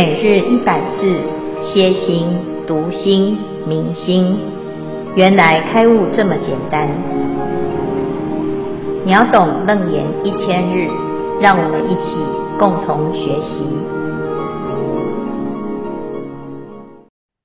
[0.00, 1.02] 每日一百字，
[1.60, 2.28] 歇心、
[2.68, 4.38] 读心、明心，
[5.16, 6.86] 原来开悟这么简单。
[9.04, 10.86] 秒懂楞严一千日，
[11.40, 12.24] 让我们一起
[12.60, 13.58] 共同学习。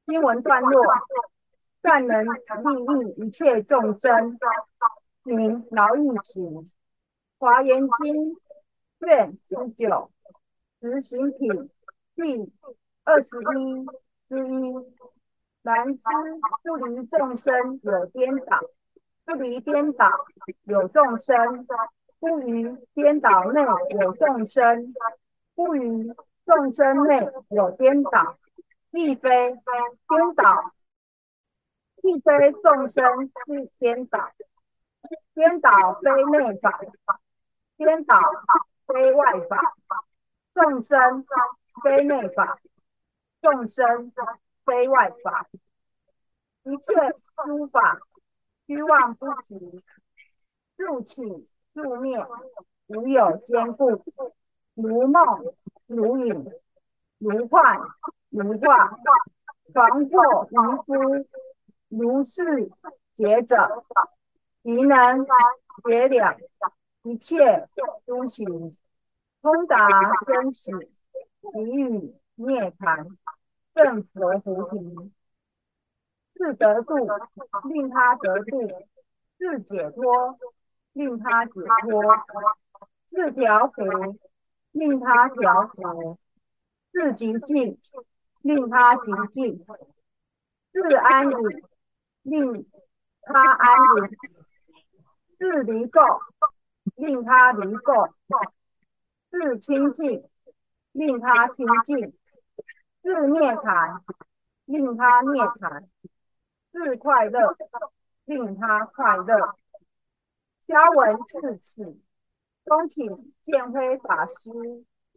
[0.05, 0.83] 经文段落：
[1.81, 4.37] 善能利益一切众生，
[5.23, 6.61] 名劳逸行。
[7.39, 8.35] 华严经
[8.99, 10.11] 卷十九，
[10.79, 11.71] 实行品。
[12.15, 12.51] 第
[13.05, 13.85] 二十一
[14.29, 14.71] 之一，
[15.63, 16.01] 然知
[16.61, 18.61] 不离众生有颠倒，
[19.25, 20.07] 不离颠倒
[20.65, 21.67] 有众生，
[22.19, 23.63] 不于颠倒内
[23.99, 24.93] 有众生，
[25.55, 26.13] 不于
[26.45, 28.37] 众生内有颠倒，
[28.91, 30.71] 亦非颠倒，
[32.03, 34.19] 亦非众生是颠倒，
[35.33, 36.79] 颠倒非内法，
[37.75, 38.19] 颠倒
[38.85, 39.73] 非外法，
[40.53, 41.25] 众生。
[41.81, 42.59] 非内法，
[43.41, 44.11] 众生
[44.65, 45.47] 非外法，
[46.63, 46.93] 一切
[47.45, 47.99] 诸法
[48.67, 49.83] 虚妄不实，
[50.75, 52.25] 入起入灭，
[52.87, 54.03] 无有坚固，
[54.75, 55.53] 如梦
[55.87, 56.51] 如影，
[57.17, 57.79] 如幻
[58.29, 58.97] 如化，
[59.73, 61.27] 常作愚夫，
[61.89, 62.71] 如是
[63.15, 63.83] 觉者，
[64.61, 65.25] 宜能
[65.83, 66.37] 觉了
[67.01, 67.67] 一切
[68.05, 68.71] 诸行，
[69.41, 69.89] 通达
[70.25, 70.89] 真实。
[71.51, 73.17] 离欲涅槃，
[73.75, 75.11] 证佛菩提，
[76.33, 76.95] 自得度，
[77.67, 78.85] 令他得度；
[79.37, 80.39] 自解脱，
[80.93, 82.55] 令他解脱；
[83.07, 84.17] 自调伏，
[84.71, 86.17] 令他调伏；
[86.93, 87.77] 自极静，
[88.41, 89.65] 令他极静；
[90.71, 91.63] 自安隐，
[92.21, 92.65] 令
[93.21, 94.07] 他安隐；
[95.37, 96.21] 自离垢，
[96.95, 98.09] 令他离垢；
[99.29, 100.23] 自清净。
[100.93, 102.13] 令他清净，
[103.01, 103.99] 自涅槃；
[104.65, 105.83] 令他涅槃，
[106.71, 107.39] 自快乐；
[108.25, 109.55] 令他快乐。
[110.65, 111.97] 消文至此，
[112.63, 113.05] 恭请
[113.43, 114.51] 建辉法师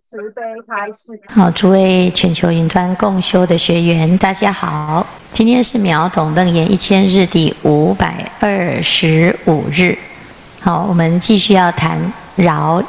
[0.02, 1.20] 慈悲开示。
[1.28, 9.96] 好，诸位全球云端共修的学员，大家好，今天是秒懂楞严一千日第五百二十五日。
[10.60, 12.82] 好，我们继续要谈劳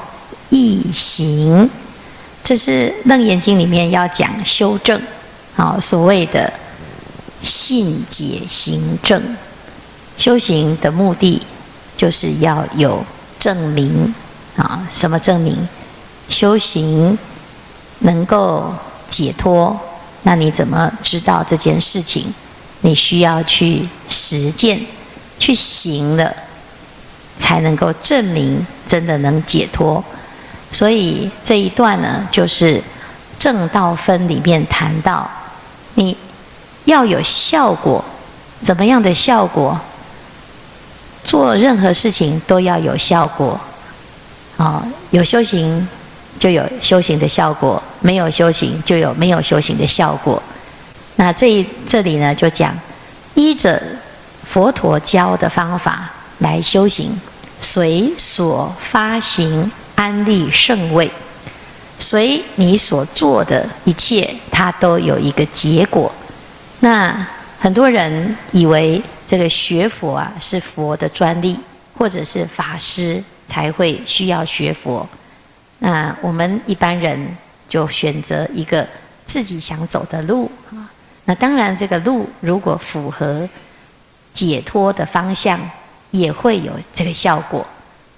[0.50, 1.70] 役行。
[2.48, 2.72] 这是
[3.10, 4.98] 《楞严经》里面要讲修正，
[5.58, 6.50] 啊，所谓的
[7.44, 9.22] 信解行证，
[10.18, 11.42] 修行的目的
[11.98, 13.04] 就是要有
[13.38, 14.16] 证明，
[14.56, 15.68] 啊，什么证明？
[16.30, 17.20] 修行
[18.00, 18.74] 能够
[19.10, 19.78] 解脱，
[20.24, 22.34] 那你怎么知道这件事情？
[22.80, 24.80] 你需要去实践，
[25.38, 26.34] 去行了，
[27.38, 30.02] 才能够证明真的能解脱。
[30.72, 32.82] 所以这一段呢，就是
[33.40, 35.30] 正道分里面谈到，
[35.96, 36.16] 你
[36.86, 38.04] 要有效果，
[38.62, 39.80] 怎么样的效果？
[41.24, 43.60] 做任何事情都要有效果，
[44.58, 45.88] 啊，有修行
[46.40, 50.42] 就有修行的效果，没有修行就有没有修行的效果。
[51.16, 52.78] 那这一这里呢，就讲
[53.36, 53.82] 依着
[54.50, 57.20] 佛陀教的方法来修行，
[57.60, 59.70] 随所发行。
[59.98, 61.10] 安立圣位，
[61.98, 66.12] 所以你所做的一切，它都有一个结果。
[66.82, 67.28] 那
[67.60, 71.60] 很多人以为这个学佛啊是佛的专利，
[71.98, 75.08] 或者是法师才会需要学佛。
[75.80, 77.36] 那我们一般人
[77.68, 78.88] 就选择一个
[79.26, 80.86] 自己想走的路啊。
[81.26, 83.50] 那当然，这个路如果符合
[84.32, 85.60] 解脱的方向，
[86.12, 87.66] 也会有这个效果。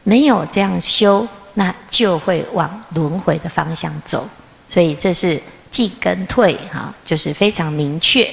[0.03, 1.25] 没有这样修。
[1.55, 4.27] 那就会往轮回的方向走，
[4.69, 8.31] 所以这是进跟退哈，就是非常明确。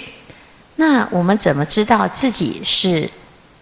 [0.76, 3.08] 那我们怎么知道自己是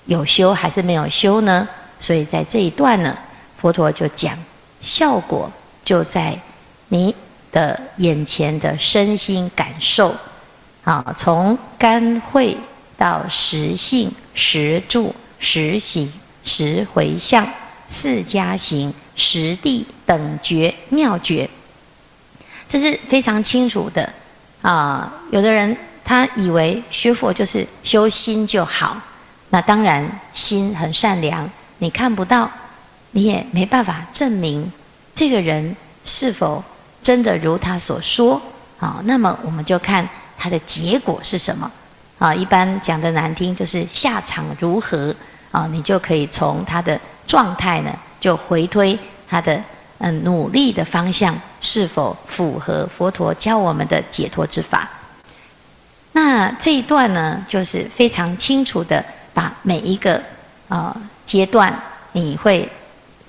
[0.06, 1.66] 有修还是没有修呢？
[2.00, 3.16] 所以在这一段呢，
[3.56, 4.36] 佛陀就讲，
[4.80, 5.50] 效果
[5.84, 6.38] 就在
[6.88, 7.14] 你
[7.52, 10.14] 的眼前的身心感受
[10.82, 12.56] 啊，从干慧
[12.98, 16.12] 到实性、实住、实行、
[16.44, 17.46] 实回向。
[17.86, 21.48] 四加行、实地等觉妙觉，
[22.68, 24.12] 这是非常清楚的
[24.62, 25.12] 啊！
[25.30, 28.96] 有的人他以为学佛就是修心就好，
[29.50, 32.50] 那当然心很善良，你看不到，
[33.12, 34.70] 你也没办法证明
[35.14, 36.62] 这个人是否
[37.02, 38.40] 真的如他所说
[38.78, 39.00] 啊。
[39.04, 41.70] 那么我们就看他的结果是什么
[42.18, 42.34] 啊？
[42.34, 45.14] 一般讲的难听就是下场如何
[45.50, 45.68] 啊？
[45.70, 47.00] 你就可以从他的。
[47.26, 47.90] 状态呢，
[48.24, 48.98] 就回推
[49.28, 49.62] 他的
[49.98, 54.88] 嗯努力的方向是否符合佛陀教我们的解脱之法。
[56.12, 59.04] 那这一段呢，就是非常清楚的
[59.34, 60.16] 把每一个
[60.70, 61.78] 啊、呃、阶段
[62.12, 62.66] 你会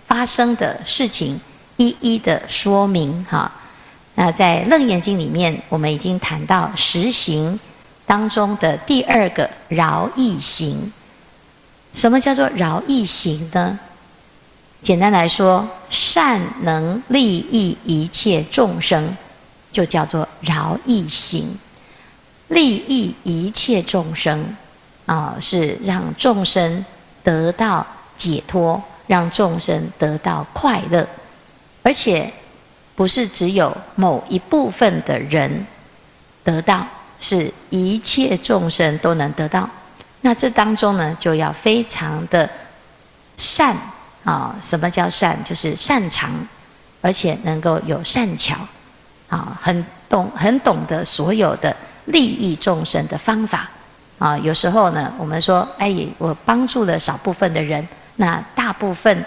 [0.08, 1.38] 发生的事情
[1.76, 3.52] 一一的说明哈。
[4.14, 7.60] 那在《楞严经》里面，我们已经谈到十行
[8.06, 10.90] 当中的第二个饶益行。
[11.94, 13.78] 什么叫做饶益行呢？
[14.86, 19.18] 简单来说，善能利益一切众生，
[19.72, 21.58] 就叫做饶益行。
[22.50, 24.56] 利益一切众生，
[25.08, 26.86] 啊，是让众生
[27.24, 27.84] 得到
[28.16, 31.08] 解脱，让众生得到快乐，
[31.82, 32.32] 而且
[32.96, 35.66] 不是只有某一部分的人
[36.44, 36.86] 得到，
[37.20, 39.68] 是一切众生都能得到。
[40.22, 42.48] 那这当中呢，就要非常的
[43.36, 43.76] 善
[44.26, 45.42] 啊，什么叫善？
[45.46, 46.30] 就是擅长，
[47.02, 48.58] 而且能够有善巧，
[49.30, 51.74] 啊，很懂，很懂得所有的。
[52.06, 53.68] 利益众生的方法
[54.20, 57.84] 啊，有时候呢，我们说，哎，我帮助了少部分的人，
[58.18, 59.26] 那大部分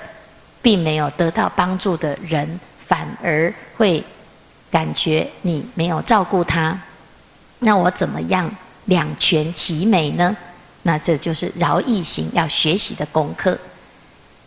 [0.62, 4.00] 并没有得到帮助的人，反而会
[4.70, 6.80] 感觉你没有照顾他。
[7.58, 8.48] 那我怎么样
[8.84, 10.36] 两全其美呢？
[10.84, 13.58] 那这就是饶益行要学习的功课。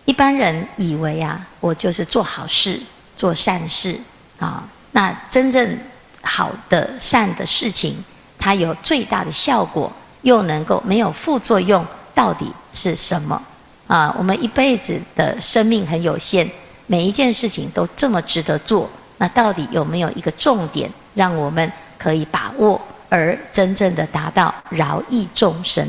[0.06, 2.80] 一般人以为啊，我就是做好事、
[3.16, 4.00] 做善事
[4.40, 5.78] 啊，那真正
[6.22, 8.04] 好的善的事情。
[8.40, 9.92] 它有最大的效果，
[10.24, 13.40] 又能够没有副作用，到底是什么？
[13.86, 16.50] 啊，我们一辈子的生命很有限，
[16.88, 18.90] 每一件事情都这么值得做，
[19.20, 25.88] 那到底有没有一个重点，让我们可以把握，而真正的达到饶益众生？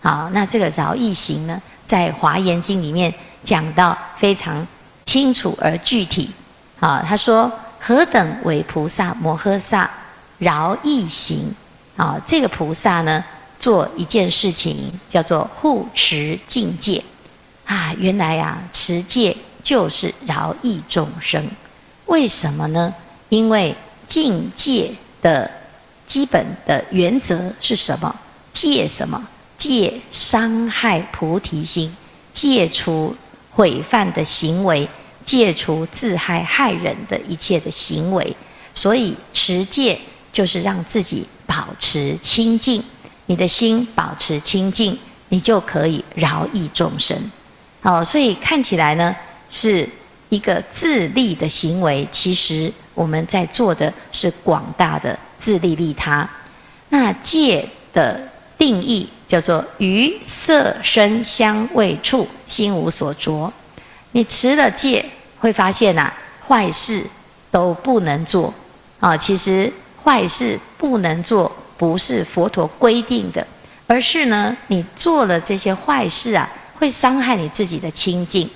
[0.00, 3.12] 好，那这个饶益行呢，在《华严经》里面
[3.48, 4.66] 讲到非常
[5.06, 6.30] 清楚而具体。
[6.80, 7.50] 啊，他说：
[7.80, 9.90] 何等为菩萨摩诃萨
[10.36, 11.54] 饶益行？
[11.96, 13.24] 啊，这个菩萨呢，
[13.58, 17.02] 做一件事情叫做护持净戒，
[17.64, 21.42] 啊，原来呀、啊，持戒就是饶益众生。
[22.04, 22.94] 为什么呢？
[23.30, 23.74] 因为
[24.06, 24.92] 净戒
[25.22, 25.50] 的
[26.06, 28.14] 基本的原则是什么？
[28.52, 29.26] 戒什么？
[29.56, 31.96] 戒伤害菩提心，
[32.32, 33.16] 戒除
[33.58, 34.88] 毁犯的行为，
[35.24, 38.34] 戒除自害害人的一切的行为。
[38.72, 40.00] 所以持戒
[40.32, 41.26] 就是让自己。
[41.48, 42.84] 保持清净，
[43.24, 44.98] 你的心保持清净，
[45.30, 47.16] 你就可以饶益众生。
[47.80, 49.16] 好，所以看起来呢，
[49.48, 49.88] 是
[50.28, 56.28] 一个自利的行为，其实我们在做的是广大的自利利他。
[56.90, 58.28] 那戒的
[58.58, 63.52] 定义叫做于色身香味触心无所着。
[64.10, 65.04] 你持了戒，
[65.38, 66.14] 会发现呐、啊，
[66.48, 67.04] 坏事
[67.50, 68.52] 都不能做
[68.98, 69.16] 啊。
[69.16, 69.72] 其实。
[70.04, 73.46] 坏事不能做，不是佛陀规定的，
[73.86, 76.48] 而是呢，你做了这些坏事啊，
[76.78, 78.48] 会伤害你自己的清净。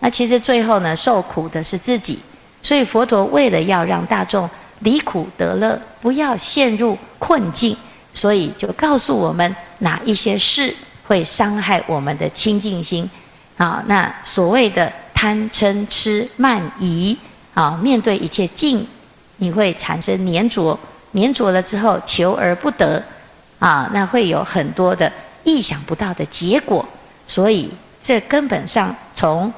[0.00, 2.18] 那其实最后呢，受苦的是自己。
[2.60, 4.50] 所以佛陀为了要让大众
[4.80, 7.76] 离苦得乐，不要陷入困境，
[8.12, 10.74] 所以就告诉我们哪一些事
[11.06, 13.08] 会伤害我们的清净心。
[13.56, 17.16] 啊，那所谓的贪嗔痴慢疑
[17.54, 18.86] 啊，面对一切境，
[19.38, 20.78] 你会产生粘着。
[21.14, 23.02] 粘着了之后，求而不得，
[23.58, 25.10] 啊，那会有很多的
[25.44, 26.86] 意想不到的结果。
[27.26, 27.70] 所以，
[28.02, 29.50] 这根本上从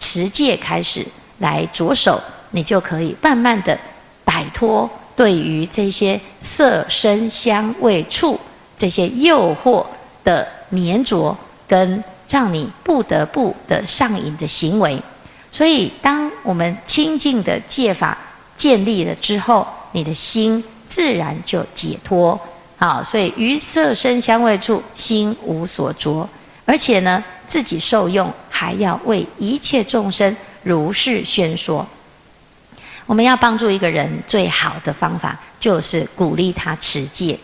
[0.00, 1.06] 持戒开始
[1.38, 3.78] 来着手，你就可以慢慢的
[4.24, 8.40] 摆脱对于这些色、声、香、味、触
[8.84, 9.82] 这些诱惑
[10.22, 11.34] 的黏着，
[11.66, 15.00] 跟让你不得不的上瘾的行为。
[15.50, 18.18] 所以，当我们清净的戒法
[18.58, 20.62] 建立了之后，你的心。
[20.86, 22.38] 自然就解脱，
[22.76, 26.28] 好，所以于色身香味处心无所着，
[26.66, 31.84] 而且呢，自己受用，还要为一切众生如是宣说。
[33.06, 37.36] 我们要帮助一个人最好的方法，就是鼓励他持戒。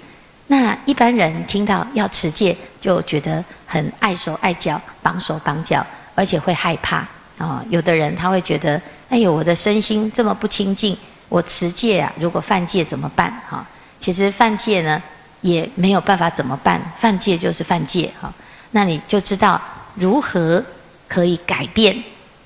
[0.50, 7.06] 那一般人听到要持戒，就觉得很碍手碍脚，绑手绑脚，而且会害怕
[7.38, 7.64] 啊。
[7.68, 10.96] 有的人他会觉得，哎呦，我的身心这么不清净。
[11.28, 13.32] 我持戒啊，如果犯戒怎么办？
[13.48, 13.64] 哈，
[14.00, 15.00] 其实犯戒呢
[15.40, 18.32] 也没有办法怎么办，犯戒就是犯戒哈。
[18.72, 19.60] 那你就知道
[19.94, 20.60] 如何
[21.06, 21.96] 可以改变。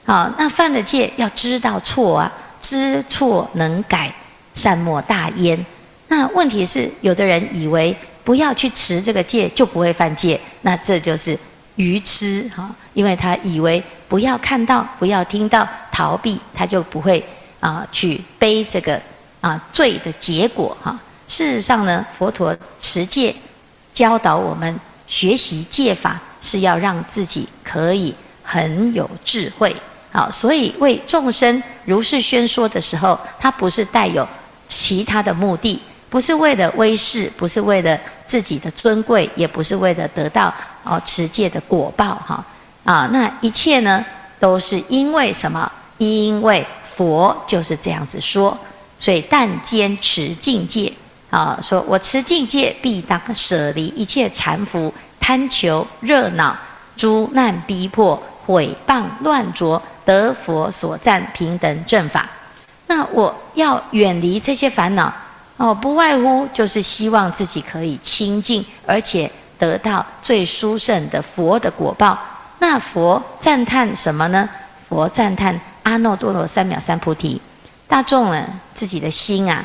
[0.04, 2.30] 好，那犯了戒要知道错啊，
[2.60, 4.14] 知错能改，
[4.54, 5.64] 善莫大焉。
[6.08, 11.38] 那问题是，有的人以为不要去持这个戒就不会犯戒，那这就是
[11.76, 17.24] 愚痴哈，因为他以为不要看到、不要听到、逃避，他就不会。
[17.64, 19.00] 啊去背这个
[19.40, 20.94] 啊罪的结果哈。
[21.26, 23.34] 事实上呢，佛陀持戒
[23.94, 29.74] 教导我们学习戒法，是要让自己可以很有智慧。
[30.12, 34.28] 好，所以为众生如是宣说的时候，它不是带有
[34.68, 35.80] 其他的目的，
[36.14, 40.54] 不是为了威势，不是为了自己的尊贵，也不是为了得到
[40.84, 42.44] 哦持戒的果报哈
[42.84, 44.04] 啊，那一切呢
[44.38, 45.68] 都是因为什么？
[45.98, 48.56] 因为佛就是这样子说，
[48.96, 50.92] 所以但坚持净戒
[51.30, 56.56] 啊，说我持净戒，必当舍离一切缠缚、贪求、热恼、
[56.96, 59.82] 诸难逼迫、毁谤乱着。
[60.04, 62.30] 得佛所赞平等正法，
[62.86, 65.12] 那我要远离这些烦恼
[65.56, 72.18] 哦，不外乎就是希望自己可以清净，而且得到最殊胜的佛的果报。
[72.58, 74.48] 那佛赞叹什么呢？
[74.88, 77.40] 佛赞叹阿耨多罗三藐三菩提。
[77.86, 78.44] 大众呢，
[78.74, 79.64] 自己的心啊，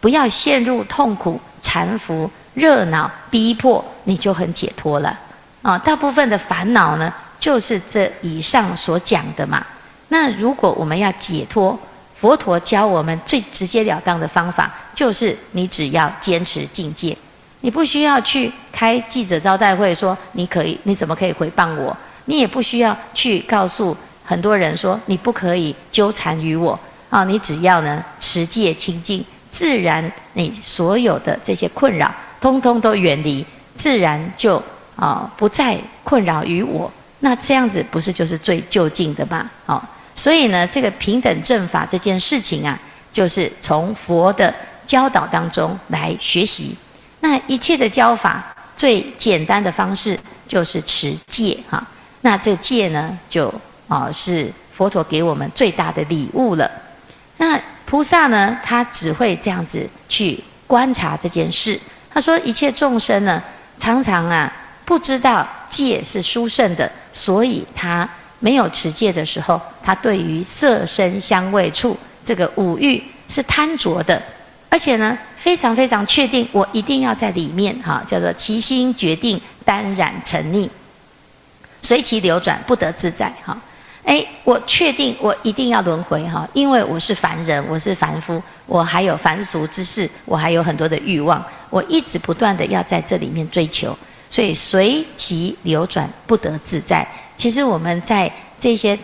[0.00, 5.18] 不要陷入痛苦、缠缚、热闹、逼迫，你就很解脱了
[5.62, 5.78] 啊。
[5.78, 9.64] 大部分的烦恼呢，就是这以上所讲的嘛。
[10.08, 11.78] 那如果我们要解脱，
[12.20, 17.16] 佛陀教我们最直截了当的方法，就是你只要坚持境界，
[17.62, 21.96] 你不需要去开记者招待会说你可以，你怎么可以回谤我？
[22.26, 27.24] 你也不需要去告诉很多人说你不可以纠缠于我啊！
[27.24, 34.62] 你只要呢持戒清净，自然你所有的这些困扰，通通都远离，自然就
[34.94, 36.92] 啊不再困扰于我。
[37.20, 39.50] 那这样子不是就是最就近的吗？
[39.64, 39.82] 好。
[40.20, 42.78] 所以呢，这个平等正法这件事情啊，
[43.10, 44.54] 就是从佛的
[44.86, 46.76] 教导当中来学习。
[47.20, 51.82] 那一切的教法最简单的方式就是持戒哈。
[52.20, 53.50] 那这戒呢，就
[53.88, 56.70] 啊是佛陀给我们最大的礼物了。
[57.38, 61.80] 那菩萨呢，他只会这样子去观察这件事。
[62.12, 63.42] 他说，一切众生呢，
[63.78, 64.52] 常常啊
[64.84, 68.06] 不知道戒是殊胜的，所以他。
[68.40, 74.20] 没有持戒的时候，他对于色身香味触这个五欲是贪着的，
[74.68, 80.68] 而且呢，非常非常确定，我一定要在里面哈，叫做其心决定耽染沉溺，
[81.82, 83.56] 随其流转不得自在哈。
[84.02, 93.96] 哎，我确定我一定要轮回哈，因为我是凡人，我是凡夫，我还有凡俗之事，我还有很多的欲望，我一直不断的要在这里面追求，
[94.30, 97.06] 所以随其流转不得自在。
[97.40, 98.98] 其实我们在这些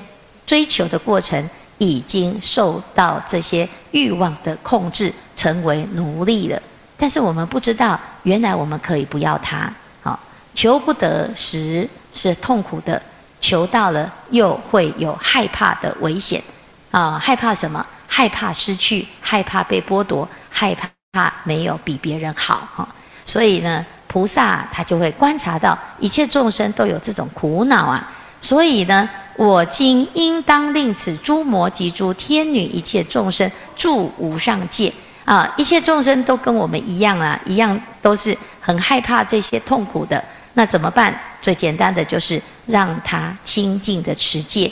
[0.47, 6.63] 追求的过程，已经受到这些欲望的控制，成为奴隶了。
[6.99, 9.73] 但是我们不知道，原来我们可以不要它。
[10.03, 10.21] 好，
[10.53, 13.01] 求不得时是痛苦的，
[13.41, 16.43] 求到了又会有害怕的危险。
[16.91, 17.87] 啊，害怕什么？
[18.07, 20.77] 害怕失去，害怕被剥夺，害
[21.13, 22.69] 怕没有比别人好。
[22.75, 22.87] 哈，
[23.25, 28.13] 所以呢，菩萨他就会观察到一切众生都有这种苦恼啊。
[28.41, 34.93] 所以呢，我今应当令此诸魔及诸天女一切众生住无上界
[35.25, 35.53] 啊！
[35.57, 40.23] 一切众生都跟我们一样啊，一样都是很害怕这些痛苦的。
[40.55, 41.19] 那怎么办？
[41.43, 44.71] 最简单的就是让他清净的持戒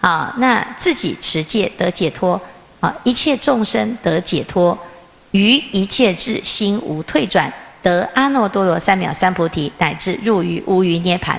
[0.00, 2.40] 啊，那自己持戒得解脱
[2.80, 4.76] 啊，一切众生得解脱，
[5.32, 11.36] 于一切智心无退转，得阿耨多罗三藐三菩提，乃至入于无余涅槃。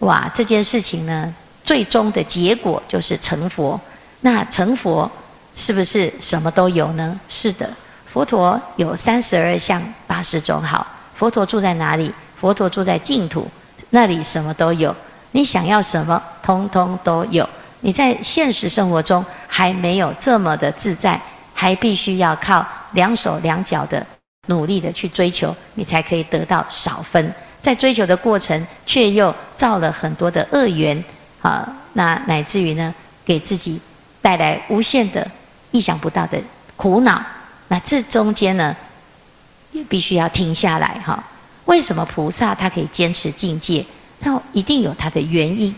[0.00, 3.80] 哇，这件事情呢，最终的结果就是成佛。
[4.20, 5.10] 那成佛
[5.54, 7.18] 是不是什么都有呢？
[7.28, 7.68] 是的，
[8.06, 10.86] 佛陀有三十二相八十种好。
[11.14, 12.12] 佛陀住在哪里？
[12.40, 13.48] 佛陀住在净土，
[13.90, 14.94] 那里什么都有。
[15.32, 17.48] 你想要什么，通通都有。
[17.80, 21.20] 你在现实生活中还没有这么的自在，
[21.52, 24.04] 还必须要靠两手两脚的
[24.46, 27.32] 努力的去追求，你才可以得到少分。
[27.60, 31.02] 在追求的过程，却又造了很多的恶缘，
[31.42, 33.80] 啊，那乃至于呢，给自己
[34.22, 35.28] 带来无限的
[35.70, 36.40] 意想不到的
[36.76, 37.20] 苦恼。
[37.68, 38.74] 那这中间呢，
[39.72, 41.22] 也必须要停下来哈。
[41.66, 43.84] 为什么菩萨他可以坚持境界？
[44.20, 45.74] 那一定有他的原因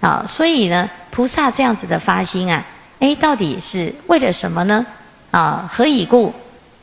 [0.00, 0.24] 啊。
[0.26, 2.64] 所以呢，菩萨这样子的发心啊，
[3.00, 4.84] 诶，到底是为了什么呢？
[5.30, 6.32] 啊，何以故？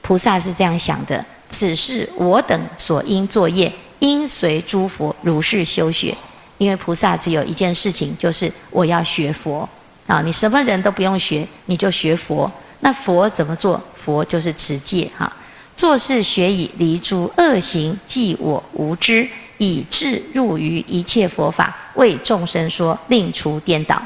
[0.02, 3.72] 菩萨是这样想的：此是我等所应作业。
[4.02, 6.16] 应随诸佛如是修学，
[6.60, 9.68] 因为菩萨只有一件事情，就是我要学佛
[10.06, 10.22] 啊！
[10.22, 12.52] 你什么人都不用学，你就学佛。
[12.82, 13.82] 那佛怎么做？
[14.04, 15.32] 佛就是持戒哈，
[15.76, 19.28] 做事学以离诸恶行，即我无知，
[19.60, 24.02] 以智入于一切佛法，为众生说，令除颠倒。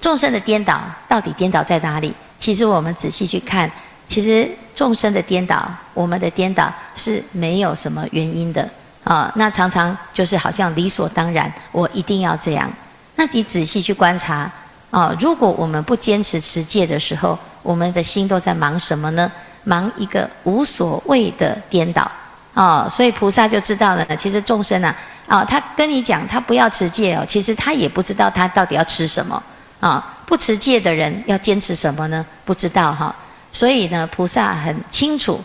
[0.00, 2.12] 众生的颠倒到底颠倒在哪里？
[2.38, 3.70] 其实我们仔细去看，
[4.08, 8.66] 其实众生的颠倒，我们的颠倒是没有什么原因的
[9.04, 9.30] 啊。
[9.36, 12.68] 那常常就是好像理所当然，我一定要这样。
[13.16, 14.50] 那你仔细去观察
[14.90, 19.30] 啊，如果我们不坚持持戒的时候，我们的心都在忙什么呢？
[19.64, 22.10] 忙一个无所谓的颠倒
[22.54, 22.88] 啊。
[22.88, 24.96] 所以菩萨就知道了，其实众生啊，
[25.26, 29.42] 啊，他跟你讲他不要持戒哦，其实他也不知道他到底要吃什么
[29.80, 30.16] 啊。
[30.24, 32.24] 不持戒的人要坚持什么呢？
[32.46, 33.14] 不知道哈。
[33.58, 35.40] 所以呢，菩萨很清楚，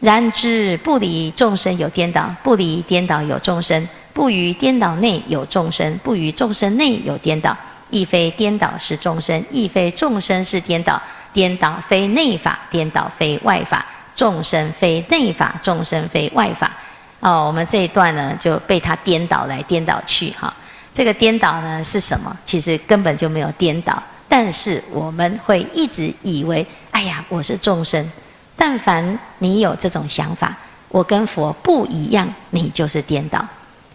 [0.00, 3.86] 然知不离众生有颠倒，不离颠倒有众生。
[4.14, 7.54] 不于颠倒内有众生，不于众生内有颠倒，
[7.90, 10.98] 亦非颠倒是众生，亦非众生是颠倒。
[11.34, 13.84] 颠倒非内法，颠倒非外法，
[14.16, 16.72] 众生非内法，众生非外法。
[17.20, 20.50] 哦，我们这一段呢就被他颠倒来颠倒去哈。
[20.94, 22.34] 这个颠倒呢是什么？
[22.42, 28.10] 其实根本就没有颠倒，但是我们会一直以为，哎呀，我是众生。
[28.56, 30.54] 但凡你有这种想法，
[30.88, 33.42] 我跟佛不一样，你就是颠倒。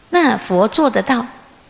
[0.09, 1.25] 那佛做得到，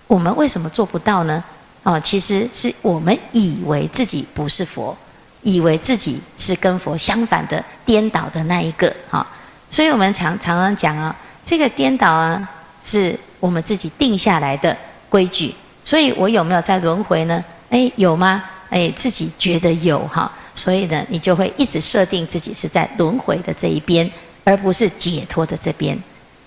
[0.07, 1.43] 我们为什么做不到呢？
[1.83, 4.95] 哦，其实是我们以为自己不是佛，
[5.41, 8.91] 以为自己是跟佛相反的颠倒的那一个。
[9.09, 9.25] 哈，
[9.69, 12.49] 所以我们常常常讲啊，这个颠倒啊，
[12.83, 14.75] 是我们自己定下来的
[15.09, 15.53] 规矩。
[15.83, 17.43] 所以我有没有在轮回呢？
[17.69, 18.43] 哎，有吗？
[18.75, 24.09] 哎，自己觉得有哈，所以呢，你就会一直设定自己是在轮回的这一边，
[24.43, 25.97] 而不是解脱的这边。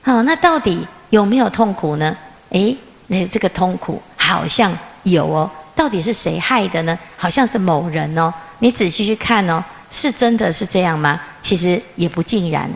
[0.02, 0.86] 好，那到底？
[1.08, 2.14] 有没有痛苦呢？
[2.50, 4.70] 诶，那这个痛苦好像
[5.04, 5.50] 有哦。
[5.74, 6.98] 到底是谁害的呢？
[7.16, 8.30] 好像是某人哦。
[8.58, 11.18] 你仔细去看哦，是真的是这样吗？
[11.40, 12.70] 其实也不尽然。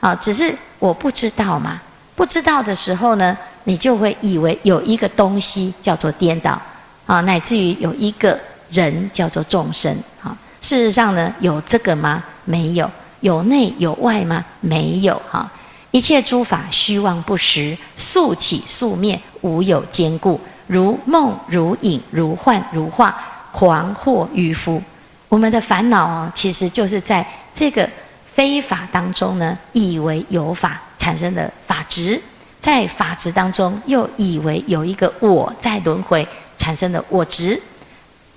[0.00, 1.78] 啊，只是我不知道嘛。
[2.14, 6.58] 不知道的时候呢，你就会以为有一个东西叫做颠倒
[7.04, 8.40] 啊，乃至于有一个
[8.74, 10.36] 人叫做众生啊。
[10.60, 12.22] 事实上呢，有这个吗？
[12.44, 12.90] 没有。
[13.20, 14.44] 有内有外吗？
[14.60, 15.50] 没有哈。
[15.92, 23.16] 一切诸法虚妄不实，速起速灭，无有坚固，如梦如影，如幻如化，
[23.50, 24.82] 狂惑愚夫。
[25.30, 27.88] 我们的烦恼啊，其实就是在这个
[28.34, 32.20] 非法当中呢，以为有法产生的法执，
[32.60, 36.26] 在法执当中又以为有一个我在轮回
[36.58, 37.58] 产生的我执。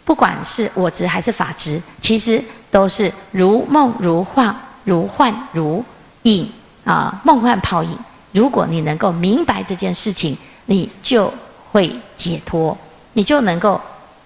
[0.07, 2.41] 不管是我执还是法执，其实
[2.71, 5.83] 都是如梦如幻，如幻如
[6.23, 6.49] 影。
[6.85, 7.99] 啊，梦幻泡影。
[8.31, 11.29] 如果你能够明白这件事情，你就
[11.73, 12.77] 会解脱，
[13.11, 13.81] 你就能够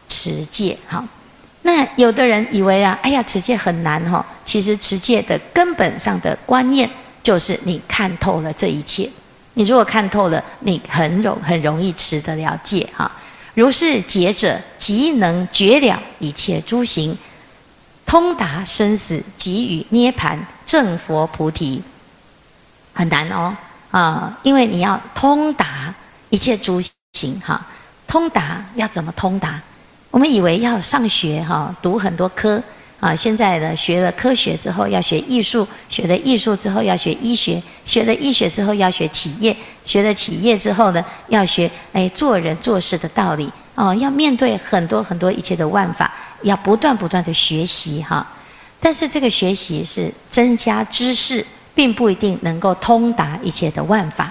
[0.08, 0.78] 持戒。
[0.88, 1.04] 哈，
[1.64, 4.24] 那有的人以为啊，哎呀，持戒很难哈。
[4.46, 6.88] 其实持戒的根本上的观念
[7.24, 9.10] 就是你看透了这一切。
[9.56, 13.12] 你如果看透了，你很容很容易持得了戒哈。
[13.54, 17.18] 如是解者，即能绝了一切诸行，
[18.06, 21.82] 通达生死，即与涅盘正佛菩提。
[22.94, 23.56] 很难哦，
[23.92, 25.94] 啊，因为你要通达
[26.30, 26.82] 一切诸
[27.14, 27.66] 行哈，
[28.08, 29.62] 通达要怎么通达？
[30.10, 32.62] 我们以为要上学哈，读很多科
[33.02, 46.10] 啊，现在呢学了科学之后要学艺术，学了艺术之后要学医学，学了医学之后要学企业，学了企业之后呢要学哎做人做事的道理哦，要面对很多很多一切的万法，
[46.44, 48.26] 要不断不断的学习哈。
[48.80, 51.46] 但是这个学习是增加知识。
[51.74, 54.30] 并不一定能够通达一切的万法。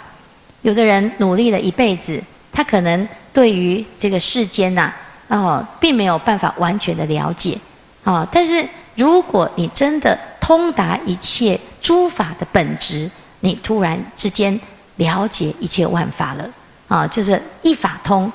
[0.61, 4.92] 有的人努力了一辈子，他可能对于这个世间呐，
[5.26, 7.56] 哦，并没有办法完全的了解，
[8.04, 8.26] 啊。
[8.30, 13.10] 但是如果你真的通达一切诸法的本质，
[13.40, 14.58] 你突然之间
[14.96, 16.48] 了解一切万法了，
[16.88, 18.30] 啊，就是一法通，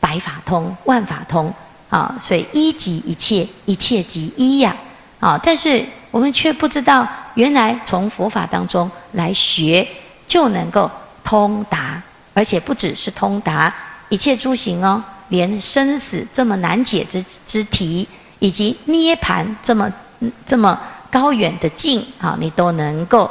[0.00, 1.52] 百法通，万法通，
[1.88, 4.76] 啊，所以一即一切，一切即一呀，
[5.20, 5.84] 啊，但是。
[6.10, 9.86] 我们却不知道，原来从佛法当中来学，
[10.26, 10.90] 就能够
[11.22, 13.72] 通达，而且不只是通达
[14.08, 18.08] 一切诸行哦，连生死这么难解之之题，
[18.38, 19.92] 以及涅槃这么
[20.46, 20.78] 这么
[21.10, 23.30] 高远的境啊，你都能够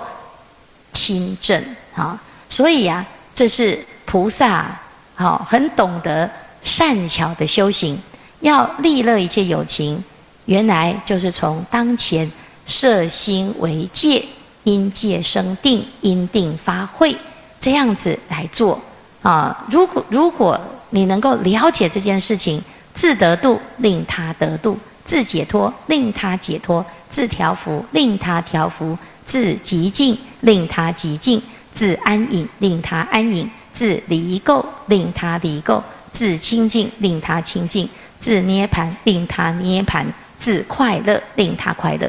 [0.93, 1.63] 亲证
[1.95, 2.19] 啊。
[2.49, 4.77] 所以呀，这是菩萨
[5.15, 6.29] 好很懂得
[6.63, 7.99] 善巧的修行，
[8.41, 10.03] 要利乐一切有情，
[10.45, 12.29] 原来就是从当前。
[12.69, 14.21] 设心为戒，
[14.65, 17.15] 因戒生定，因定发慧，
[17.61, 18.77] 这样子来做
[19.21, 19.65] 啊！
[19.71, 22.61] 如果如果你能够了解这件事情，
[22.93, 31.41] 自得度令他得度，自解脱令他解脱，自调伏令他调伏，自极静令他极静，
[31.73, 37.89] 自安隐令他安隐，自离垢令他离垢，自清净令他清净，
[38.19, 40.05] 自涅槃令他涅槃。
[40.39, 42.07] 自快乐，令他快乐。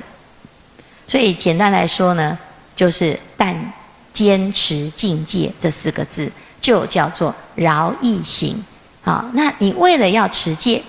[1.06, 2.38] 所以简单来说呢，
[2.76, 3.56] 就是但
[4.12, 6.30] 坚持境界这四个字，
[6.60, 8.62] 就叫做饶益行。
[9.02, 10.82] 啊，那你为了要持戒，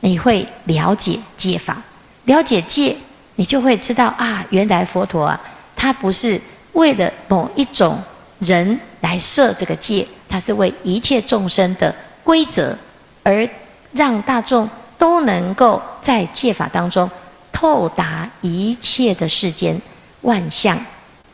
[0.00, 1.82] 你会了解戒法，
[2.24, 2.96] 了解戒，
[3.36, 5.40] 你就会知道啊，原来佛陀啊，
[5.74, 6.40] 他不是
[6.72, 7.98] 为了某一种
[8.38, 12.76] 人来设这个戒，他是为一切众生的规则，
[13.22, 13.48] 而
[13.92, 17.10] 让大众都能够在戒法当中
[17.52, 19.80] 透达一切的世间
[20.22, 20.78] 万象。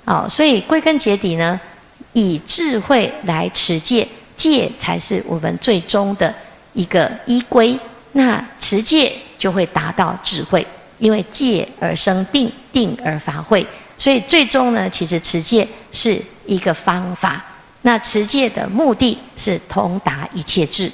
[0.05, 1.59] 哦，所以归根结底呢，
[2.12, 4.07] 以智慧来持戒。
[4.37, 6.35] 戒才是我们最终的
[6.72, 7.79] 一个依归，
[8.16, 10.66] 那持戒就会达到智慧，
[10.98, 13.66] 因为戒而生定，定而发慧，
[13.98, 17.44] 所以最终呢，其实持戒是一个方法。
[17.83, 20.90] 那持戒的目的是通达一切智。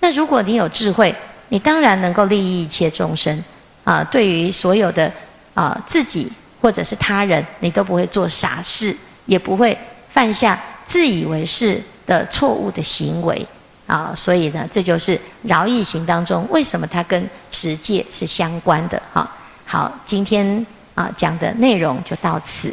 [0.00, 1.14] 那如果你有智慧，
[1.50, 3.44] 你当然能够利益一切众生
[3.84, 4.02] 啊。
[4.02, 5.12] 对于所有的
[5.54, 6.26] 啊自己
[6.60, 8.96] 或者是他人，你都不会做傻事，
[9.26, 9.76] 也不会
[10.10, 11.80] 犯下自以为是。
[12.06, 13.46] 的错误的行为
[13.86, 19.30] 啊，所以呢，这就是饶益行当中为什么它跟持戒是相关的哈。
[19.64, 22.72] 好，今天啊讲的内容就到此。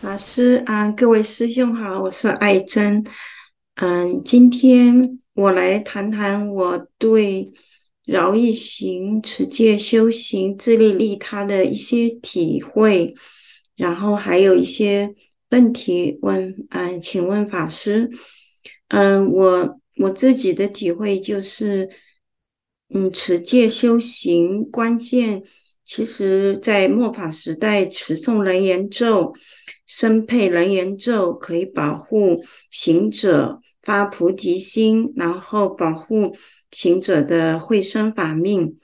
[0.00, 3.04] 老师啊，各位师兄好，我是爱珍。
[3.76, 7.52] 嗯，今天我来谈谈我对
[8.04, 13.14] 饶益行、持戒修行、自利利他的一些体会，
[13.76, 15.12] 然后还有一些。
[15.52, 18.08] 问题问，嗯，请问法师，
[18.90, 21.88] 嗯，我我自己的体会就是，
[22.88, 25.42] 嗯，持戒修行关键，
[25.84, 29.32] 其实在末法时代持诵楞严咒，
[29.86, 36.34] 身配楞严咒，可以保护行者发菩提心，然后保护
[36.72, 38.74] 行者的慧生法命，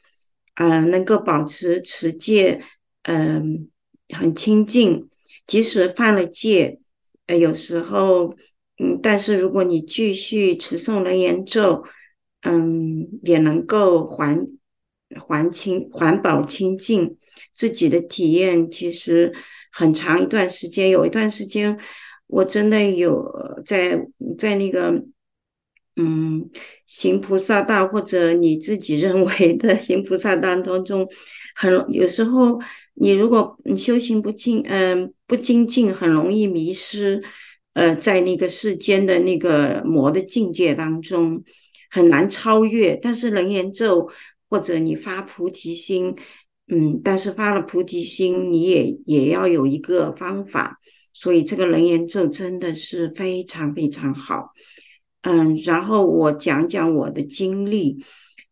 [0.54, 2.62] 嗯，能够保持持戒，
[3.02, 3.68] 嗯，
[4.08, 5.08] 很清净。
[5.48, 6.78] 即使犯了戒，
[7.26, 8.36] 呃，有时候，
[8.78, 11.84] 嗯，但是如果你继续持诵楞严咒，
[12.42, 14.38] 嗯，也能够还
[15.26, 17.16] 还清环保清净
[17.52, 18.70] 自己的体验。
[18.70, 19.32] 其实
[19.72, 21.78] 很长一段时间，有一段时间，
[22.26, 23.24] 我真的有
[23.64, 25.04] 在在那个，
[25.96, 26.48] 嗯，
[26.86, 31.08] 行菩萨道或者你自己认为的 行菩萨道当中，
[31.54, 32.60] 很有时候。
[32.98, 37.22] 你如果修行不精，嗯、不精进，很容易迷失，
[37.76, 41.44] 呃，在那个世间的那个魔的境界当中，
[41.90, 42.96] 很难超越。
[42.96, 44.08] 但是楞严咒
[44.48, 46.16] 或者你发菩提心，
[46.68, 50.78] 嗯，但是发了菩提心，你也也要有一个方法。
[51.12, 54.52] 所以这个楞严咒真的是非常非常好。
[55.20, 58.02] 嗯，然后我讲讲我的经历，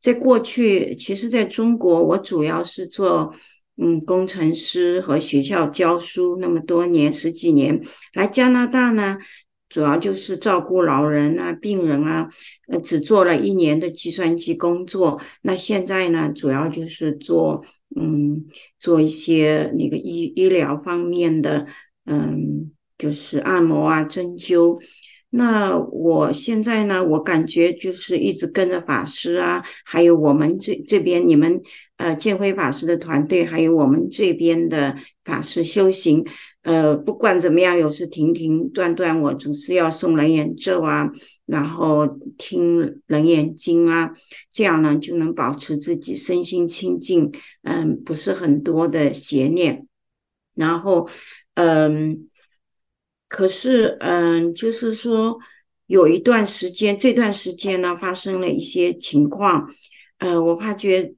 [0.03, 3.35] 在过去，其实在中国，我主要是做。
[3.77, 7.81] 嗯，工程师和学校教书那么多年，十几年，
[8.13, 9.19] 来加拿大呢，
[9.69, 12.29] 主要就是照顾老人啊、病人啊，
[12.69, 15.21] 呃，只做了一年的计算机工作。
[15.43, 17.65] 那现在呢，主要就是做，
[17.97, 18.47] 嗯，
[18.79, 21.67] 做一些那个医医疗方面的，
[22.07, 24.81] 嗯，就是按摩啊、针灸。
[25.31, 31.61] 那我现在呢，我感觉就是一直跟着法师啊，还有我们这这边你们
[31.97, 36.25] 呃建辉法师的团队，还有我们这边的法师修行，
[36.63, 41.11] 呃，不管怎么样，有时停停断断，我总是要诵楞严咒啊，
[41.47, 42.07] 然后
[42.39, 44.13] 听楞严经啊，
[44.53, 49.87] 这样呢就能保持自己身心清净，嗯，不是很多的邪念，
[50.55, 51.09] 然后
[51.55, 52.29] 嗯。
[53.27, 55.37] 可是，嗯，就是说，
[55.87, 59.69] 有一段时间，这段时间呢，发生了一些情况，
[60.19, 61.15] 呃，我发觉，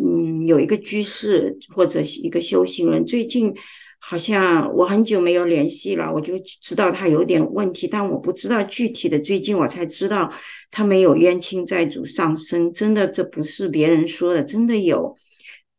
[0.00, 3.54] 嗯，有一个居士或者一个修行人，最近
[3.98, 9.18] 好像我很久没有联系了，我就知道他有点问题，但我不知道具体的。
[9.20, 10.32] 最近我才知道
[10.70, 15.14] 他没有冤亲债主上身，真的，这不是别人说的，真的有。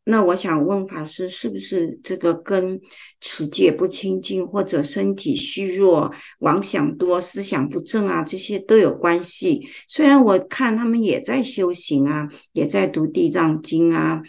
[0.06, 2.78] 那我想问法师，是不是这个跟
[3.22, 9.66] 持戒不清净，或者身体虚弱、妄想多、思想不正啊，这些都有关系？
[9.88, 14.20] 虽然我看他们也在修行啊，也在读地藏经啊，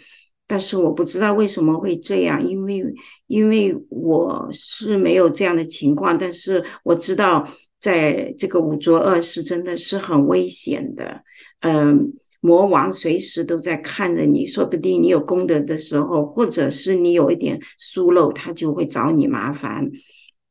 [0.46, 2.82] 但是我不知道为什么会这样，因为
[3.26, 7.46] 因为我是没有这样的情况，但是我知道
[7.78, 11.22] 在这个五浊恶世真的是很危险的，
[11.60, 12.14] 嗯。
[12.40, 19.90] 魔王随时都在看着你，说不定你有功德的时候，或者是你有一点疏漏，他就会找你麻烦。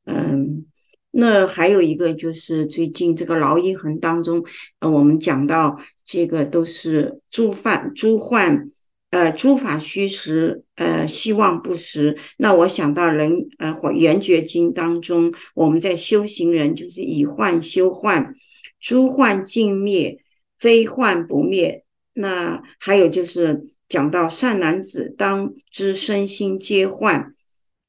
[0.05, 0.65] 嗯，
[1.11, 4.43] 那还有一个就是最近这个劳逸衡当中，
[4.79, 8.67] 呃，我们讲到这个都是诸犯诸患，
[9.09, 12.17] 呃，诸法虚实，呃，希望不实。
[12.37, 18.33] 那我想到人，呃，《或圆觉经》当中，我们在修行人就是以幻修幻，
[18.79, 20.19] 诸幻尽灭，
[20.59, 21.83] 非幻不灭。
[22.13, 27.33] 那还有就是讲到善男子，当知身心皆幻，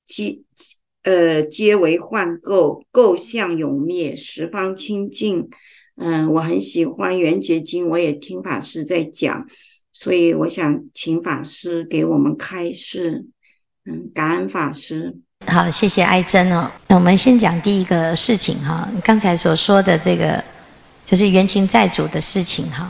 [0.05, 0.41] 皆
[1.05, 5.49] 呃皆为幻构，构相永灭，十方清净。
[5.97, 9.47] 嗯，我很喜欢《圆觉经》，我也听法师在讲。
[9.93, 13.25] 所以我想请法师给我们开示，
[13.87, 15.17] 嗯，感恩法师。
[15.47, 16.71] 好，谢谢爱珍哦。
[16.89, 20.43] 那我们先讲第一个事情哈，刚才所说的这个
[21.07, 22.87] 就是冤亲债主的事情哈。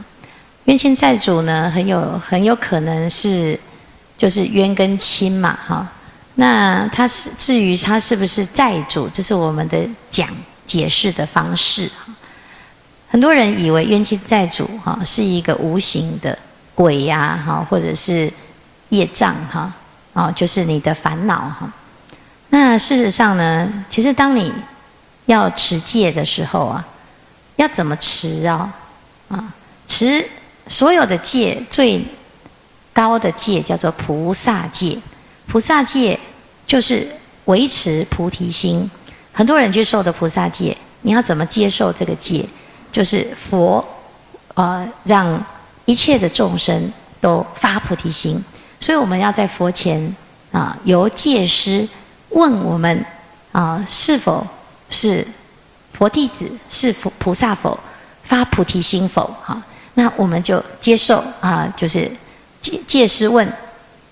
[0.64, 3.57] 冤亲债主呢，很有很有可能是
[4.18, 5.87] 就是冤跟亲嘛哈。
[6.35, 10.29] 那他是至于他是不是债主，这是我们的讲
[10.66, 12.12] 解释的方式哈。
[13.09, 16.37] 很多人以为冤亲债主哈是一个无形的。
[16.74, 18.31] 鬼呀，哈，或者是
[18.90, 19.72] 业障，哈，
[20.12, 21.72] 哦，就是你的烦恼，哈。
[22.50, 24.52] 那事实上呢，其实当你
[25.24, 26.87] 要持戒的时候啊，
[27.57, 28.73] 要怎么持啊？
[29.29, 29.53] 啊，
[29.87, 30.25] 持
[30.69, 32.03] 所有的戒最
[32.92, 34.97] 高的戒叫做菩萨戒，
[35.47, 36.19] 菩萨戒
[36.66, 37.07] 就是
[37.47, 38.90] 维持菩提心。
[39.33, 42.47] 很多人去受的菩萨戒，你要怎么接受这个戒？
[42.90, 43.85] 就是佛，
[44.55, 45.45] 呃，让。
[45.88, 48.45] 一切的众生都发菩提心，
[48.81, 50.16] 所以我们要在佛前
[50.51, 51.88] 啊，由戒师
[52.31, 53.07] 问我们
[53.53, 54.45] 啊，是否
[54.90, 55.25] 是
[55.96, 57.78] 佛弟子，是佛菩萨否，
[58.22, 59.35] 发菩提心否？
[59.42, 59.61] 哈，
[59.94, 62.11] 那我们就接受啊，就是
[62.61, 63.50] 戒戒师问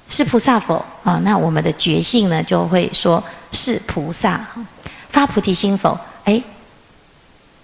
[0.09, 0.83] 是菩萨否？
[1.03, 4.47] 啊，那我们的觉性呢，就会说是菩萨。
[5.11, 5.99] 发菩提心否？
[6.25, 6.43] 哎，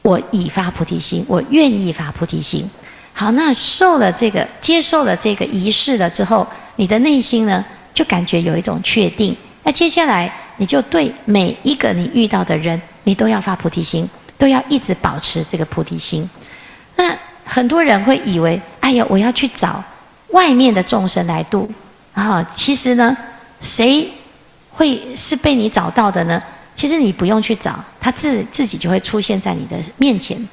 [0.03, 2.69] 我已发菩提心，我愿意发菩提心。
[3.15, 9.35] 好，那受了这个，接受了这个仪式了之后，你的内心呢，就感觉有一种确定。
[9.63, 12.81] 那接下来，你就对每一个你遇到的人，
[13.11, 16.31] 你都要发菩提心，都要一直保持这个菩提心。
[16.95, 17.13] 那
[17.45, 19.83] 很多人会以为，哎呀，我要去找
[20.29, 21.69] 外面的众生来度
[22.15, 22.41] 啊。
[22.55, 23.17] 其实呢，
[23.61, 24.09] 谁
[24.71, 26.41] 会是被你找到的呢？
[26.77, 30.49] 其实你不用去找，他自自己就会出现在你的面前。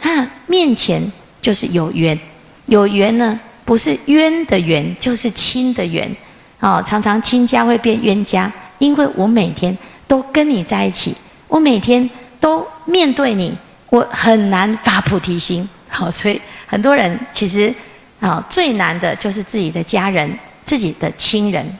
[0.00, 1.12] 那面前。
[1.42, 2.20] 就是有缘，
[2.66, 6.14] 有缘呢，不是冤的缘，就是亲的缘。
[6.60, 9.74] 哦，常常亲家会变冤家，因为我每天
[10.06, 11.16] 都跟你在一起，
[11.50, 12.08] 我每天
[12.40, 13.52] 都面对你，
[13.90, 15.68] 我很难发菩提心。
[15.88, 17.74] 好，所以很多人其实
[18.20, 20.32] 啊，最难的就是自己的家人、
[20.64, 21.78] 自己的亲人、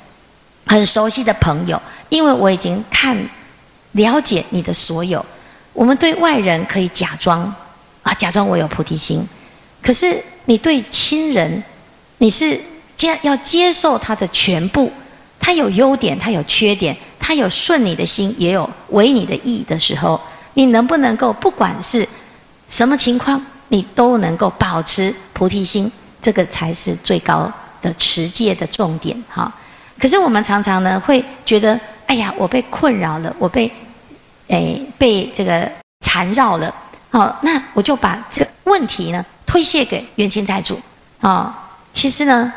[0.66, 3.16] 很熟悉的朋友，因为我已经看
[3.92, 5.24] 了解你的所有。
[5.72, 7.42] 我们对外人可以假装
[8.02, 9.24] 啊，假装我有菩提心。
[9.80, 11.62] 可是你对亲人，
[12.18, 12.60] 你是
[12.96, 14.92] 接要接受他的全部，
[15.38, 20.20] 他有优点，他有缺点，他有顺你的心，也有违你的意的时候，
[20.54, 22.08] 你能不能够不管是
[22.68, 29.52] 什么情况，你都能够保持菩提心，这个才是最高的持戒的重点哈。
[29.98, 33.70] 可是我们常常呢会觉得，哎呀，我被困扰了，我被
[34.48, 36.74] 哎被这个缠绕了，
[37.10, 39.24] 好，那我就把这个问题呢。
[39.46, 40.80] 推卸给冤亲债主
[41.20, 42.52] 啊、其实呢，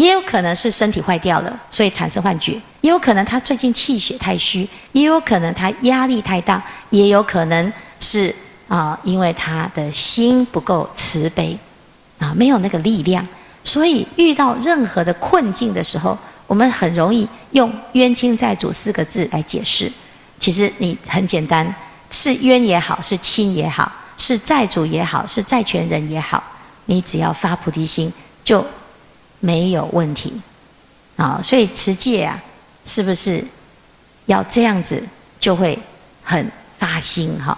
[0.00, 6.58] 也有可能是身体坏掉了，所以产生幻觉；也有可能他最近气血太虚；也有可能他压力太大；
[6.88, 8.34] 也有可能是
[8.66, 11.54] 啊、因为他的心不够慈悲
[12.18, 13.26] 啊、没有那个力量，
[13.62, 19.92] 所以遇到任何的困境的时候，我们很容易用冤亲债主四个字来解释。
[20.38, 21.74] 其实你很简单，
[22.10, 23.92] 是冤也好，是亲也好。
[24.16, 26.42] 是债主也好，是债权人也好，
[26.86, 28.10] 你只要发菩提心
[28.42, 28.64] 就
[29.40, 30.32] 没有问题
[31.16, 31.40] 啊。
[31.42, 32.40] 所以持戒啊，
[32.86, 33.44] 是不是
[34.26, 35.02] 要这样子
[35.38, 35.78] 就会
[36.22, 37.56] 很发心哈？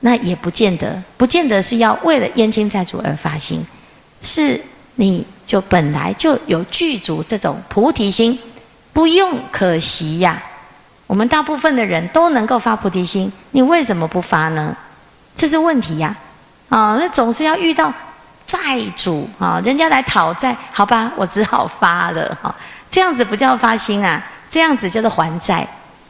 [0.00, 3.64] 那也不见得，不见得是要为了冤亲债主而发心，
[4.22, 4.60] 是
[4.96, 8.38] 你就本来就有具足这种菩提心，
[8.92, 10.42] 不用可惜呀。
[11.06, 14.76] 我们大部分的人都能够发菩提心，你为什么不发呢？
[15.36, 16.16] 这是问题呀，
[16.68, 17.92] 啊，那总是要遇到
[18.52, 22.54] 债主啊，人家来讨债，好吧，我只好发了哈，
[22.90, 25.66] 这样子不叫发心啊，这样子叫做还债。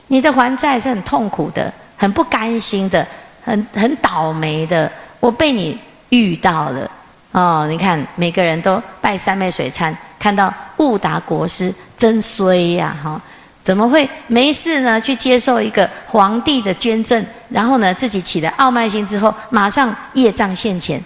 [0.09, 3.07] 你的还债是很痛苦的，很不甘心的，
[3.45, 4.91] 很很倒霉的。
[5.21, 5.79] 我被你
[6.09, 6.91] 遇到了
[7.31, 13.21] 哦，你看每个人都拜三昧水忏，看到悟达国师真衰呀，哈。
[13.63, 15.01] 怎么会没事呢？
[15.01, 21.01] 去接受一个皇帝的捐赠，然后呢，自己起了傲慢心之后，马上业障现前。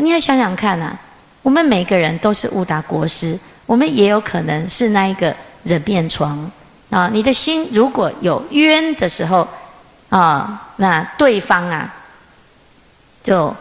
[0.00, 0.96] 你要想想看、啊，
[1.42, 6.50] 我们每个人都是误打国师，我们也有可能是那一个人面床
[6.90, 7.08] 啊。
[7.12, 9.46] 你的心如果有冤的时候
[10.08, 11.92] 啊，那对方啊
[13.24, 13.54] 就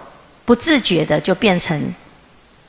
[0.43, 1.81] 不自觉的就变成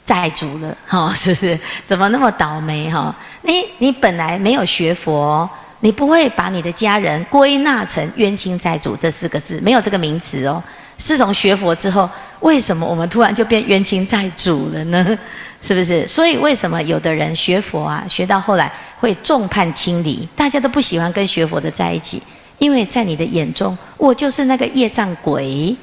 [0.05, 1.59] 债主了，哈，是不是？
[1.85, 3.15] 怎么那么倒霉哈？
[3.43, 5.49] 你你本来没有学佛，
[5.81, 10.63] 你不会把你的家人归纳成冤亲债主这四个字，没有这个名词哦。
[10.97, 12.09] 自从学佛之后，
[12.41, 15.19] 为什么我们突然就变冤亲债主了呢？
[15.63, 16.07] 是不是？
[16.07, 18.71] 所以为什么有的人学佛啊，学到后来
[19.01, 20.29] 会众叛亲离？
[20.37, 22.23] 大家都不喜欢跟学佛的在一起，
[22.59, 25.75] 因为在你的眼中，我就是那个业障鬼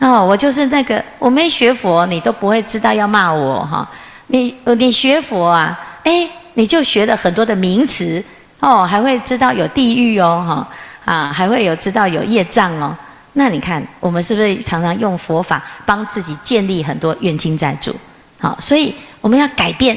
[0.00, 3.88] 哦，我就是那个我没学佛，你都不会知道要骂我哈。
[4.28, 8.22] 你你学佛啊，诶，你就学了很多的名词
[8.58, 10.68] 哦，还会知道有地狱哦哈
[11.12, 12.96] 啊，还会有知道有业障哦。
[13.34, 17.94] 那你看，我们是不是常常用佛法帮自己建立很多冤亲债主？
[18.40, 19.96] 好，所以我们要改变，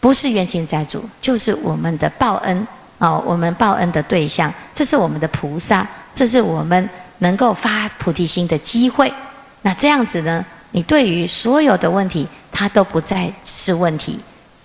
[0.00, 2.66] 不是冤亲债主，就是我们的报恩
[2.98, 9.12] 哦，我们报恩的对象，这是我们的菩萨，这是我们能够发菩提心的机会。
[9.62, 14.18] 那这样子呢，你对于所有的问题，它都不再是问题。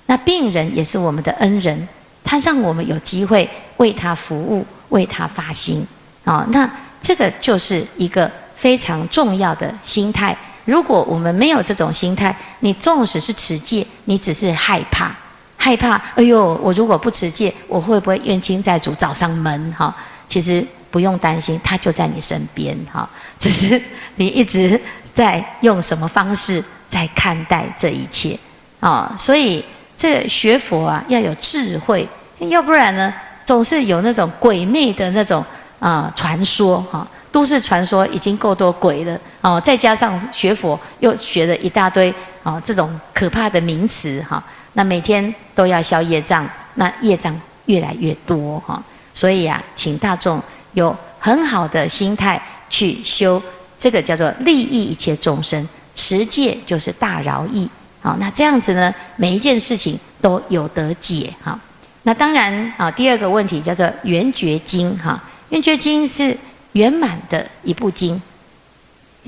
[0.07, 1.87] 那病人也是我们的恩人，
[2.23, 5.85] 他让我们有机会为他服务，为他发心
[6.23, 6.47] 啊、哦。
[6.49, 6.67] 那。
[7.03, 10.35] 这个就是一个非常重要的心态。
[10.63, 15.11] 如果我们没有这种心态，你纵使是持戒，你只是害怕，
[15.57, 16.01] 害怕。
[16.15, 19.75] 哎呦，我如果不持戒，我会不会冤亲债主找上门？
[19.77, 19.93] 哈，
[20.29, 22.73] 其实不用担心，他就在你身边。
[22.89, 23.79] 哈，只是
[24.15, 24.79] 你一直
[25.13, 28.39] 在用什么方式在看待这一切
[28.79, 29.13] 啊。
[29.19, 29.63] 所以
[29.97, 32.07] 这个学佛啊，要有智慧，
[32.39, 33.13] 要不然呢，
[33.43, 35.45] 总是有那种鬼魅的那种。
[35.83, 44.41] 啊，传说哈，都市传说已经够多鬼了哦，再加上学佛又学了一大堆啊，这种可怕的名词哈，
[44.73, 48.81] 那每天都要消业障，那业障越来越多哈，
[49.13, 50.41] 所以啊，请大众
[50.71, 53.41] 有很好的心态去修，
[53.77, 57.69] 这个叫做利益一切众生，持戒就是大饶益，
[58.01, 61.59] 好，那这样子呢，每一件事情都有得解哈。
[62.03, 65.21] 那当然啊，第二个问题叫做圆觉经哈。
[65.53, 66.35] 圆觉经是
[66.71, 68.19] 圆满的一部经。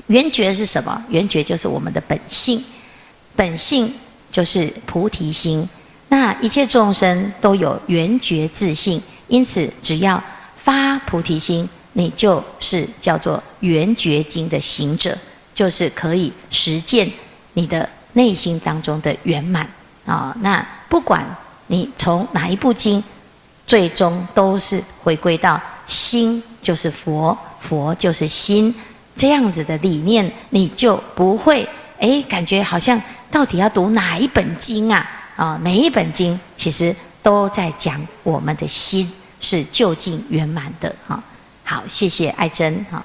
[0.08, 1.00] 圆觉是什么？
[1.08, 2.64] 圆觉就是我们的本性，
[3.36, 3.94] 本性
[4.32, 5.68] 就是菩提心。
[6.08, 10.20] 那一切众生都有圆觉自性，因此只要
[10.64, 15.16] 发菩提心，你就是叫做圆觉经的行者，
[15.54, 17.08] 就是可以实践
[17.52, 19.64] 你的内心当中的圆满
[20.04, 20.36] 啊。
[20.40, 21.24] 那不管
[21.68, 23.00] 你从哪一部经，
[23.64, 25.60] 最终都是回归到。
[25.88, 28.74] 心就是佛，佛就是心，
[29.16, 31.68] 这样子的理念，你就不会
[31.98, 35.08] 诶，感觉好像到底要读哪一本经啊？
[35.36, 39.08] 啊，每一本经其实都在讲我们的心
[39.40, 41.22] 是究竟圆满的哈。
[41.62, 43.04] 好，谢谢爱珍哈。